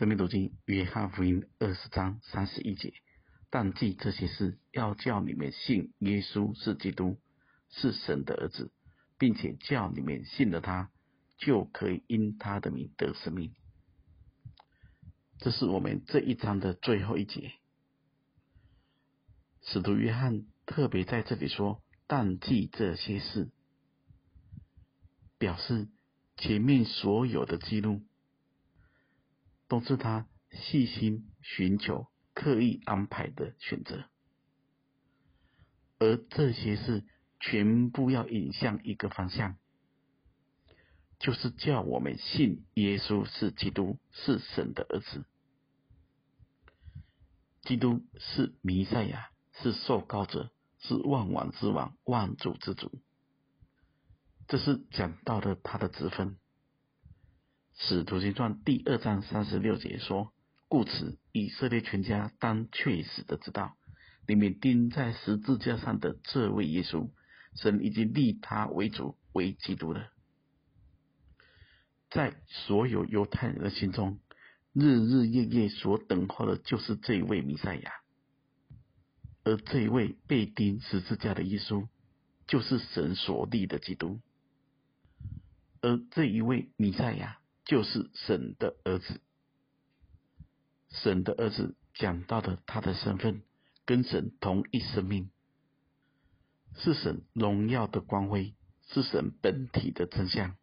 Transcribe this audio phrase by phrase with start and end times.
[0.00, 2.94] 生命读经，约翰福音二十章三十一节。
[3.50, 7.18] 但记这些事，要叫你们信耶稣是基督，
[7.68, 8.72] 是神的儿子，
[9.18, 10.90] 并且叫你们信了他，
[11.36, 13.52] 就可以因他的名得生命。
[15.38, 17.52] 这是我们这一章的最后一节。
[19.60, 23.50] 使徒约翰特别在这里说：“但记这些事”，
[25.36, 25.88] 表示
[26.38, 28.00] 前面所有的记录
[29.70, 32.08] 都是他细心寻求。
[32.32, 34.04] 刻意安排的选择，
[35.98, 37.04] 而这些事
[37.38, 39.58] 全部要引向一个方向，
[41.18, 45.26] 就是叫我们信耶稣是基督，是神的儿子。
[47.62, 49.30] 基督是弥赛亚，
[49.60, 53.02] 是受膏者，是万王之王，万主之主。
[54.46, 56.38] 这是讲到了他的职分。
[57.82, 60.34] 使徒行传第二章三十六节说。
[60.68, 63.74] 故此，以色列全家当确实的知道，
[64.28, 67.08] 你们钉在十字架上的这位耶稣，
[67.54, 70.12] 神已经立他为主为基督了。
[72.10, 74.20] 在所有犹太人的心中，
[74.74, 77.92] 日日夜夜所等候的就是这位弥赛亚，
[79.42, 81.88] 而这一位被钉十字架的耶稣，
[82.46, 84.20] 就是神所立的基督，
[85.80, 87.38] 而这一位弥赛亚
[87.70, 89.20] 就是神的儿子。
[90.88, 93.42] 神的儿子讲到的他的身份，
[93.84, 95.30] 跟神同一生命，
[96.74, 98.56] 是神荣耀的光辉，
[98.88, 100.56] 是神本体的真相。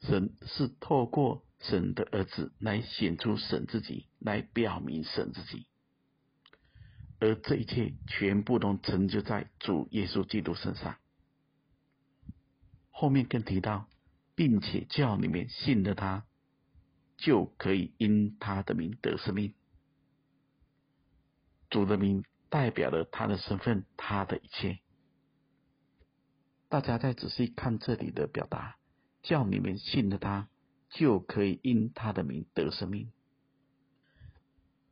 [0.00, 5.68] 神是透过神的儿子来显出神自己，来表明神自己，
[7.20, 10.96] 而这一切全部都成就在主耶稣基督身上。
[12.90, 13.86] 后面更提到，
[14.40, 16.24] 并且叫你们信了他。
[17.18, 19.52] 就可以因他的名得生命。
[21.68, 24.78] 主的名代表了他的身份，他的一切。
[26.70, 28.78] 大家再仔细看这里的表达，
[29.22, 30.48] 叫你们信了他，
[30.88, 33.12] 就可以因他的名得生命。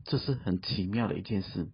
[0.05, 1.71] 这是很奇妙的一件事。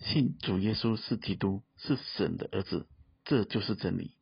[0.00, 2.88] 信主耶稣是基督，是神的儿子，
[3.24, 4.16] 这就是真理。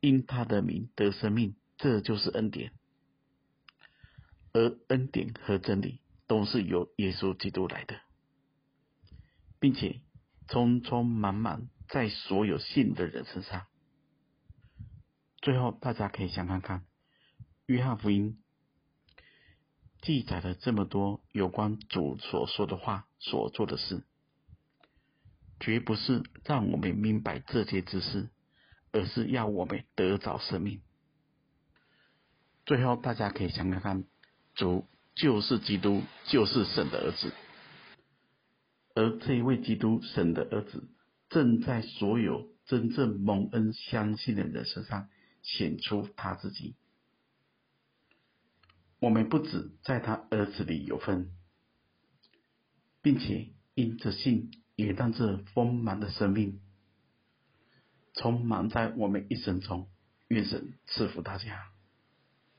[0.00, 2.72] 因他的名得生命，这就是恩典。
[4.52, 8.00] 而恩典和真理都是由耶稣基督来的，
[9.60, 10.00] 并且
[10.48, 13.66] 充充满满在所有信的人身上。
[15.40, 16.84] 最后，大家可以想看看，
[17.66, 18.42] 约翰福音
[20.00, 24.02] 记载了这么多有关主所说的话、所做的事，
[25.60, 28.30] 绝不是让我们明白这些知识，
[28.92, 30.80] 而是要我们得着生命。
[32.66, 34.04] 最后，大家可以想想看。
[34.54, 37.32] 主就是基督，就是神的儿子，
[38.96, 40.88] 而这一位基督神的儿子，
[41.28, 45.08] 正在所有真正蒙恩相信的人身上
[45.42, 46.74] 显出他自己。
[48.98, 51.30] 我们不止在他儿子里有份，
[53.00, 56.60] 并且因着信，也让这丰满的生命
[58.14, 59.88] 充满在我们一生中。
[60.28, 61.77] 愿神赐福大家。